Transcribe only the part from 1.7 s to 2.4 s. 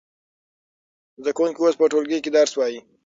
په ټولګي کې